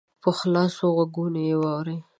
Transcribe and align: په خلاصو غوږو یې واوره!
په 0.21 0.29
خلاصو 0.37 0.83
غوږو 0.95 1.25
یې 1.47 1.55
واوره! 1.61 1.97